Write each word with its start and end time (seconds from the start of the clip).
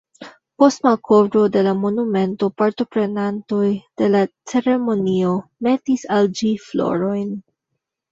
Post 0.61 0.85
malkovro 0.85 1.41
de 1.55 1.61
la 1.67 1.73
monumento 1.81 2.47
partoprenantoj 2.61 3.65
de 4.03 4.07
la 4.13 4.21
ceremonio 4.53 5.35
metis 5.69 6.07
al 6.17 6.31
ĝi 6.41 6.51
florojn. 6.65 7.29